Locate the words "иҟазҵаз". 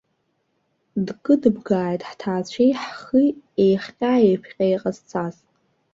4.73-5.35